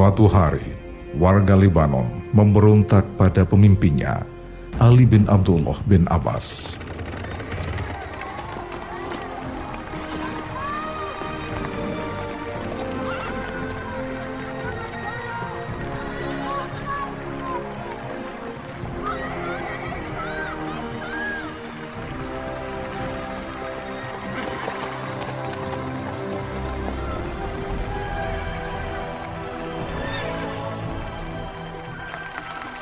[0.00, 0.64] Suatu hari,
[1.20, 4.24] warga Lebanon memberontak pada pemimpinnya,
[4.80, 6.79] Ali bin Abdullah bin Abbas.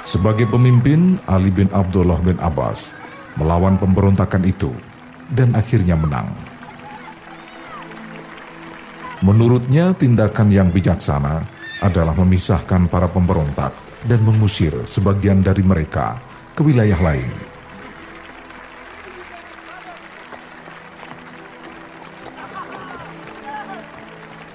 [0.08, 2.96] Sebagai pemimpin, Ali bin Abdullah bin Abbas
[3.36, 4.72] melawan pemberontakan itu
[5.28, 6.32] dan akhirnya menang.
[9.20, 11.44] Menurutnya, tindakan yang bijaksana
[11.84, 13.76] adalah memisahkan para pemberontak
[14.08, 16.16] dan mengusir sebagian dari mereka
[16.56, 17.28] ke wilayah lain.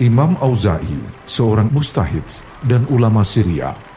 [0.01, 0.97] Imam Auza'i,
[1.29, 2.25] seorang mustahid
[2.65, 3.92] dan ulama Syria,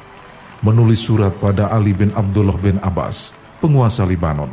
[0.64, 4.52] menulis surat pada Ali bin Abdullah bin Abbas, penguasa Libanon.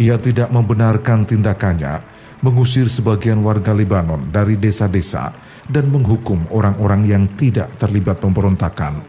[0.00, 2.02] Ia tidak membenarkan tindakannya
[2.42, 5.32] mengusir sebagian warga Libanon dari desa-desa
[5.70, 9.00] dan menghukum orang-orang yang tidak terlibat pemberontakan,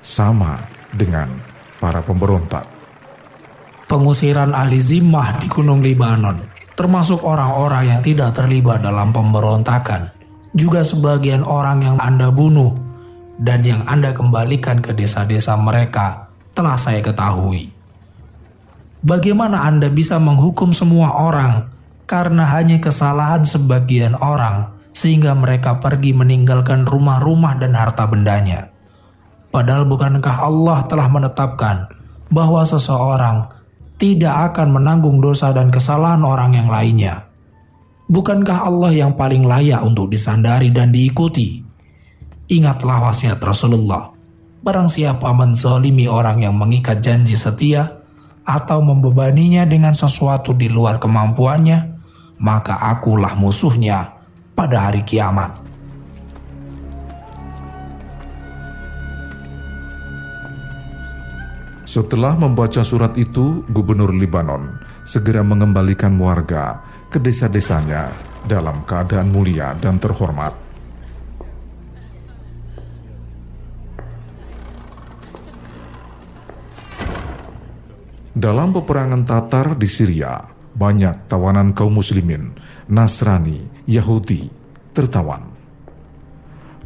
[0.00, 0.58] sama
[0.90, 1.28] dengan
[1.78, 2.66] para pemberontak.
[3.84, 6.40] Pengusiran ahli zimmah di Gunung Libanon,
[6.72, 10.10] termasuk orang-orang yang tidak terlibat dalam pemberontakan,
[10.56, 12.83] juga sebagian orang yang Anda bunuh
[13.38, 17.74] dan yang Anda kembalikan ke desa-desa mereka telah saya ketahui.
[19.04, 21.68] Bagaimana Anda bisa menghukum semua orang
[22.08, 28.70] karena hanya kesalahan sebagian orang sehingga mereka pergi meninggalkan rumah-rumah dan harta bendanya?
[29.52, 31.90] Padahal bukankah Allah telah menetapkan
[32.32, 33.50] bahwa seseorang
[34.00, 37.28] tidak akan menanggung dosa dan kesalahan orang yang lainnya?
[38.08, 41.73] Bukankah Allah yang paling layak untuk disandari dan diikuti?
[42.44, 44.12] Ingatlah wasiat Rasulullah.
[44.60, 48.04] Barang siapa menzolimi orang yang mengikat janji setia
[48.44, 51.96] atau membebaninya dengan sesuatu di luar kemampuannya,
[52.40, 54.12] maka akulah musuhnya
[54.52, 55.64] pada hari kiamat.
[61.84, 66.80] Setelah membaca surat itu, Gubernur Libanon segera mengembalikan warga
[67.12, 68.10] ke desa-desanya
[68.48, 70.63] dalam keadaan mulia dan terhormat.
[78.44, 80.36] Dalam peperangan Tatar di Syria,
[80.76, 82.52] banyak tawanan kaum muslimin,
[82.92, 84.52] Nasrani, Yahudi
[84.92, 85.48] tertawan.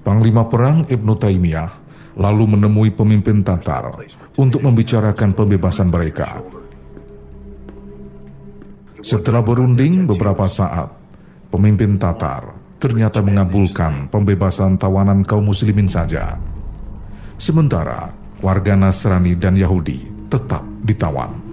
[0.06, 1.70] Panglima perang Ibnu Taimiyah
[2.14, 3.90] lalu menemui pemimpin Tatar
[4.38, 6.38] untuk membicarakan pembebasan mereka.
[9.02, 10.94] Setelah berunding beberapa saat,
[11.50, 16.38] pemimpin Tatar ternyata mengabulkan pembebasan tawanan kaum muslimin saja.
[17.34, 18.14] Sementara
[18.46, 21.47] warga Nasrani dan Yahudi tetap ditawan.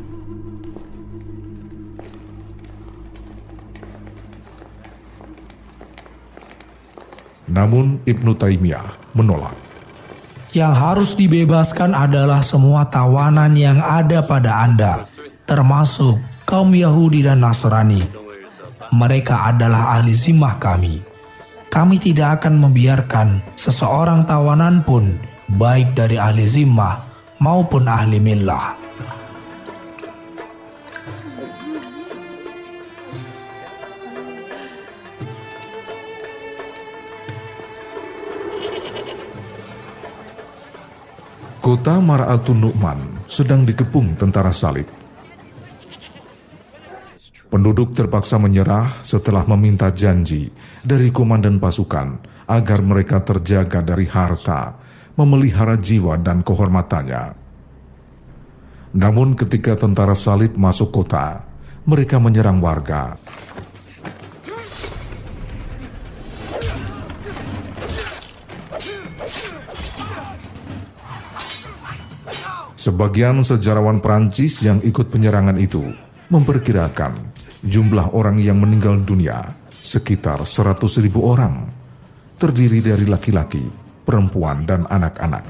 [7.56, 9.56] Namun Ibnu Taimiyah menolak.
[10.52, 15.08] Yang harus dibebaskan adalah semua tawanan yang ada pada Anda,
[15.48, 18.04] termasuk kaum Yahudi dan Nasrani.
[18.92, 21.00] Mereka adalah ahli zimah kami.
[21.72, 25.20] Kami tidak akan membiarkan seseorang tawanan pun,
[25.56, 27.04] baik dari ahli zimah
[27.44, 28.80] maupun ahli millah.
[41.76, 44.88] Kota Mar'atun Nu'man sedang dikepung tentara salib.
[47.52, 54.80] Penduduk terpaksa menyerah setelah meminta janji dari komandan pasukan agar mereka terjaga dari harta
[55.20, 57.36] memelihara jiwa dan kehormatannya.
[58.96, 61.44] Namun ketika tentara salib masuk kota,
[61.84, 63.20] mereka menyerang warga.
[72.86, 75.82] Sebagian sejarawan Prancis yang ikut penyerangan itu
[76.30, 77.18] memperkirakan
[77.66, 81.66] jumlah orang yang meninggal dunia sekitar 100 ribu orang,
[82.38, 83.66] terdiri dari laki-laki,
[84.06, 85.42] perempuan, dan anak-anak.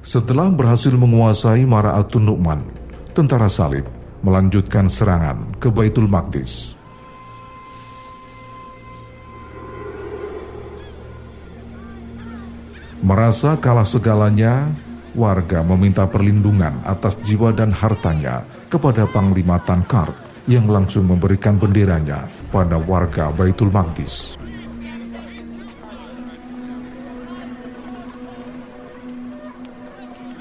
[0.00, 2.64] Setelah berhasil menguasai Mara'atun Nu'man,
[3.12, 3.95] tentara salib
[4.26, 6.74] melanjutkan serangan ke Baitul Maqdis.
[13.06, 14.66] Merasa kalah segalanya,
[15.14, 20.10] warga meminta perlindungan atas jiwa dan hartanya kepada Panglima Tankart
[20.50, 24.34] yang langsung memberikan benderanya pada warga Baitul Maqdis.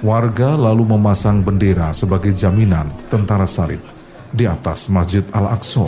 [0.04, 3.80] Warga lalu memasang bendera sebagai jaminan tentara salib
[4.28, 5.88] di atas Masjid Al-Aqsa.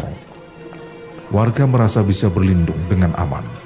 [1.27, 3.56] Warga merasa bisa berlindung dengan aman.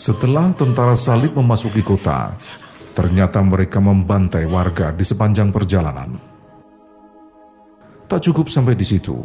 [0.00, 2.32] Setelah tentara salib memasuki kota,
[2.96, 6.16] ternyata mereka membantai warga di sepanjang perjalanan.
[8.08, 9.20] Tak cukup sampai di situ,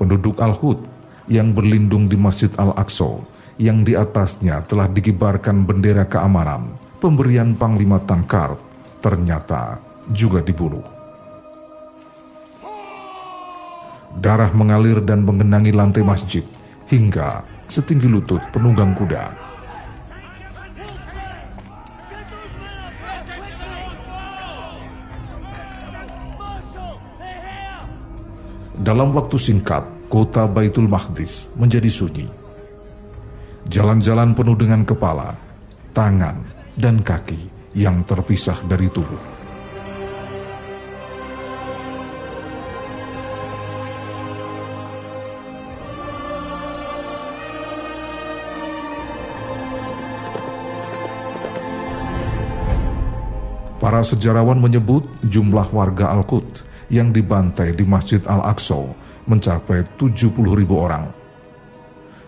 [0.00, 0.80] penduduk Al-Hud
[1.28, 3.12] yang berlindung di Masjid Al-Aqsa
[3.60, 8.56] yang di atasnya telah dikibarkan bendera keamanan pemberian Panglima Tankart
[9.04, 9.76] ternyata
[10.08, 10.84] juga dibunuh.
[14.16, 16.40] Darah mengalir dan mengenangi lantai masjid
[16.88, 19.45] hingga setinggi lutut penunggang kuda.
[28.86, 32.30] Dalam waktu singkat, kota Baitul Maqdis menjadi sunyi.
[33.66, 35.34] Jalan-jalan penuh dengan kepala,
[35.90, 36.38] tangan,
[36.78, 39.18] dan kaki yang terpisah dari tubuh.
[53.82, 58.78] Para sejarawan menyebut jumlah warga Al-Quds yang dibantai di Masjid Al-Aqsa
[59.26, 61.10] mencapai 70 ribu orang.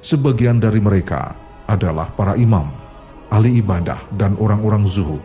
[0.03, 1.35] Sebagian dari mereka
[1.67, 2.71] adalah para imam,
[3.31, 5.23] ahli ibadah dan orang-orang zuhud,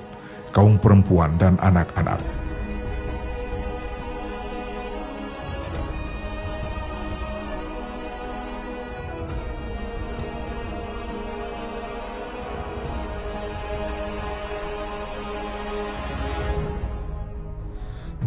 [0.51, 2.42] kaum perempuan dan anak-anak.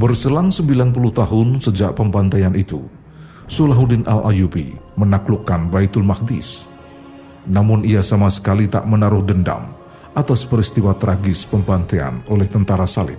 [0.06, 2.78] Berselang 90 tahun sejak pembantaian itu,
[3.50, 6.62] Sulahuddin Al-Ayubi menaklukkan Baitul Maqdis.
[7.50, 9.74] Namun ia sama sekali tak menaruh dendam
[10.14, 13.18] atas peristiwa tragis pembantaian oleh tentara salib.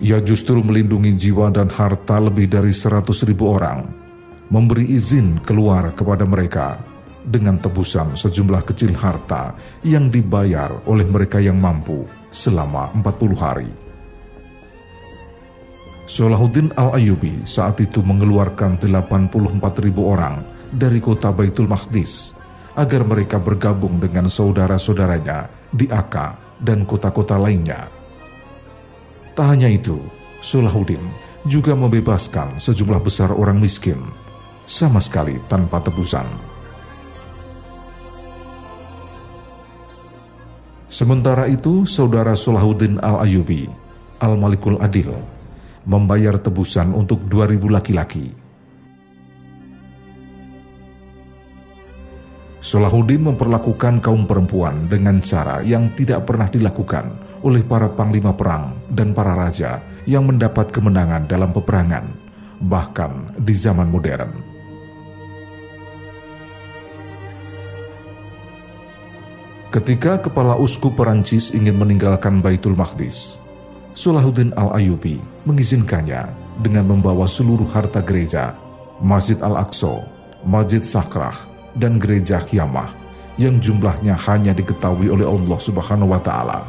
[0.00, 3.84] Ia justru melindungi jiwa dan harta lebih dari 100 ribu orang,
[4.48, 6.80] memberi izin keluar kepada mereka
[7.20, 9.52] dengan tebusan sejumlah kecil harta
[9.84, 13.89] yang dibayar oleh mereka yang mampu selama 40 hari.
[16.10, 20.42] Salahuddin Al-Ayubi saat itu mengeluarkan 84 ribu orang
[20.74, 22.34] dari kota Baitul Maqdis
[22.74, 27.86] agar mereka bergabung dengan saudara-saudaranya di Aka dan kota-kota lainnya.
[29.38, 30.02] Tak hanya itu,
[30.42, 30.98] Salahuddin
[31.46, 34.02] juga membebaskan sejumlah besar orang miskin,
[34.66, 36.26] sama sekali tanpa tebusan.
[40.90, 43.70] Sementara itu, saudara Salahuddin Al-Ayubi,
[44.18, 45.38] Al-Malikul Adil,
[45.88, 48.26] membayar tebusan untuk 2000 laki-laki.
[52.60, 57.08] Salahuddin memperlakukan kaum perempuan dengan cara yang tidak pernah dilakukan
[57.40, 62.04] oleh para panglima perang dan para raja yang mendapat kemenangan dalam peperangan,
[62.60, 64.28] bahkan di zaman modern.
[69.72, 73.38] Ketika kepala uskup Perancis ingin meninggalkan Baitul Maqdis,
[73.94, 76.28] Salahuddin Al-Ayubi mengizinkannya
[76.60, 78.52] dengan membawa seluruh harta gereja,
[79.00, 80.04] Masjid Al-Aqsa,
[80.44, 81.34] Masjid Sakrah,
[81.76, 82.92] dan gereja Kiamah
[83.40, 86.60] yang jumlahnya hanya diketahui oleh Allah Subhanahu wa taala.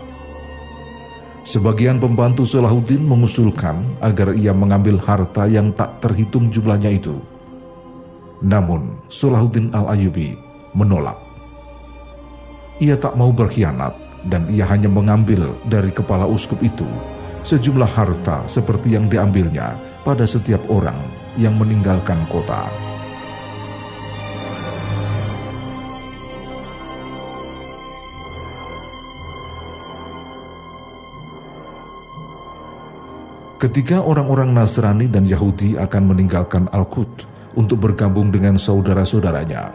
[1.42, 7.18] Sebagian pembantu Salahuddin mengusulkan agar ia mengambil harta yang tak terhitung jumlahnya itu.
[8.46, 10.38] Namun Salahuddin Al-Ayubi
[10.78, 11.18] menolak.
[12.78, 13.94] Ia tak mau berkhianat
[14.30, 16.86] dan ia hanya mengambil dari kepala uskup itu
[17.42, 20.98] sejumlah harta seperti yang diambilnya pada setiap orang
[21.38, 22.70] yang meninggalkan kota.
[33.62, 39.70] Ketika orang-orang Nasrani dan Yahudi akan meninggalkan Al-Qud untuk bergabung dengan saudara-saudaranya,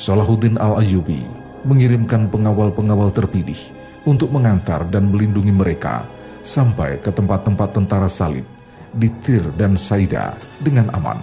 [0.00, 1.28] Salahuddin Al-Ayyubi
[1.68, 3.60] mengirimkan pengawal-pengawal terpilih
[4.08, 6.08] untuk mengantar dan melindungi mereka
[6.40, 8.44] sampai ke tempat-tempat tentara salib
[8.90, 11.22] di Tir dan Saida dengan aman.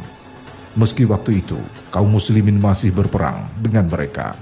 [0.77, 1.57] Meski waktu itu
[1.89, 4.37] kaum muslimin masih berperang dengan mereka.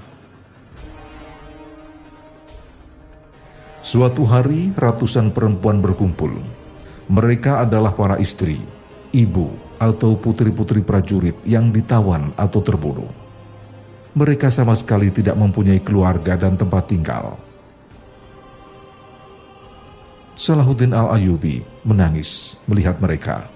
[3.86, 6.34] Suatu hari ratusan perempuan berkumpul.
[7.06, 8.58] Mereka adalah para istri,
[9.14, 9.46] ibu,
[9.78, 13.06] atau putri-putri prajurit yang ditawan atau terbunuh.
[14.16, 17.38] Mereka sama sekali tidak mempunyai keluarga dan tempat tinggal.
[20.36, 23.48] Salahuddin Al-Ayubi menangis melihat mereka.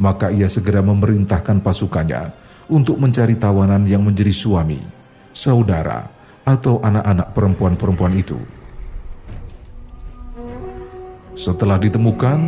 [0.00, 2.32] Maka ia segera memerintahkan pasukannya
[2.72, 4.80] untuk mencari tawanan yang menjadi suami,
[5.36, 6.08] saudara,
[6.48, 8.40] atau anak-anak perempuan-perempuan itu.
[11.36, 12.38] Setelah ditemukan,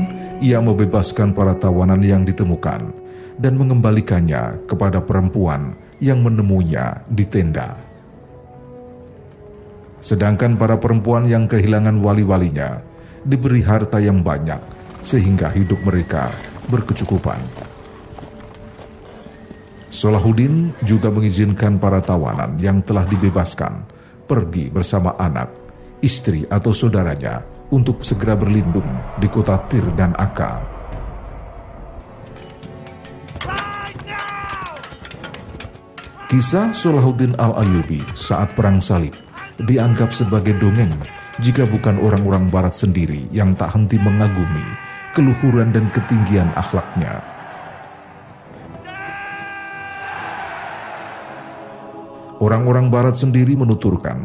[0.41, 2.97] ia membebaskan para tawanan yang ditemukan
[3.37, 7.77] dan mengembalikannya kepada perempuan yang menemuinya di tenda.
[10.01, 12.88] Sedangkan para perempuan yang kehilangan wali-walinya
[13.25, 14.61] diberi harta yang banyak
[15.03, 16.31] sehingga hidup mereka
[16.69, 17.41] berkecukupan.
[19.89, 23.89] Solahuddin juga mengizinkan para tawanan yang telah dibebaskan
[24.29, 25.49] pergi bersama anak,
[26.05, 27.41] istri atau saudaranya
[27.73, 30.61] untuk segera berlindung di kota Tir dan Aka.
[36.29, 39.17] Kisah Solahuddin Al-Ayubi saat Perang Salib
[39.65, 40.93] dianggap sebagai dongeng
[41.39, 44.67] jika bukan orang-orang barat sendiri yang tak henti mengagumi
[45.19, 47.19] keluhuran dan ketinggian akhlaknya.
[52.39, 54.23] Orang-orang barat sendiri menuturkan,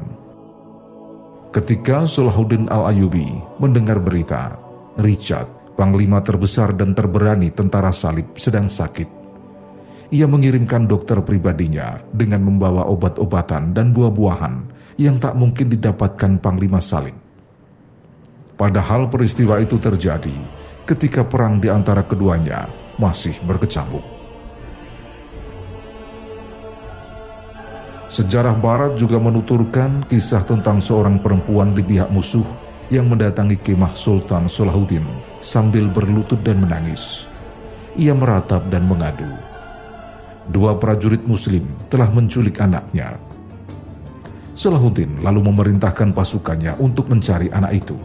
[1.49, 3.25] ketika Salahuddin Al-Ayubi
[3.57, 4.53] mendengar berita,
[5.01, 9.22] Richard, panglima terbesar dan terberani tentara salib sedang sakit.
[10.13, 14.69] Ia mengirimkan dokter pribadinya dengan membawa obat-obatan dan buah-buahan
[15.01, 17.17] yang tak mungkin didapatkan Panglima Salib.
[18.53, 20.37] Padahal peristiwa itu terjadi
[20.85, 22.69] ketika perang di antara keduanya
[23.01, 24.05] masih berkecamuk.
[28.05, 32.45] Sejarah Barat juga menuturkan kisah tentang seorang perempuan di pihak musuh
[32.93, 35.09] yang mendatangi kemah Sultan Salahuddin
[35.41, 37.25] sambil berlutut dan menangis.
[37.97, 39.52] Ia meratap dan mengadu.
[40.51, 43.15] Dua prajurit muslim telah menculik anaknya
[44.53, 47.97] Salahuddin lalu memerintahkan pasukannya untuk mencari anak itu.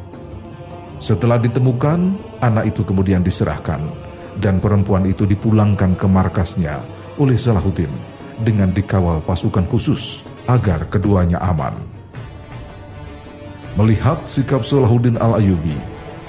[0.97, 3.85] Setelah ditemukan, anak itu kemudian diserahkan
[4.41, 6.81] dan perempuan itu dipulangkan ke markasnya
[7.21, 7.93] oleh Salahuddin
[8.41, 11.77] dengan dikawal pasukan khusus agar keduanya aman.
[13.77, 15.77] Melihat sikap Salahuddin Al-Ayubi,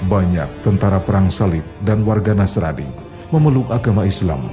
[0.06, 2.86] banyak tentara perang salib dan warga Nasrani
[3.32, 4.52] memeluk agama Islam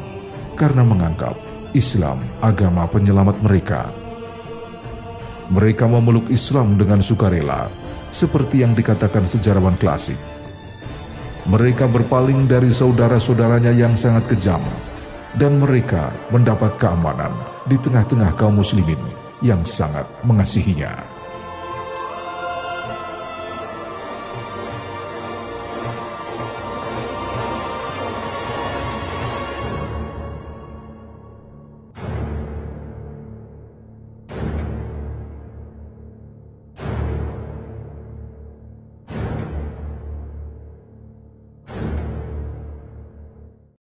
[0.55, 1.35] karena menganggap
[1.77, 3.93] Islam agama penyelamat mereka
[5.47, 7.71] mereka memeluk Islam dengan sukarela,
[8.11, 10.19] seperti yang dikatakan sejarawan klasik.
[11.47, 14.59] Mereka berpaling dari saudara-saudaranya yang sangat kejam,
[15.39, 17.31] dan mereka mendapat keamanan
[17.63, 18.99] di tengah-tengah kaum muslimin
[19.39, 21.16] yang sangat mengasihinya.